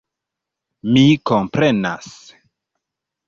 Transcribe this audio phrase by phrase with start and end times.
[0.95, 2.09] Mi komprenas.